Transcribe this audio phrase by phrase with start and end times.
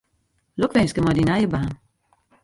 [0.61, 1.71] Lokwinske mei dyn nije baan.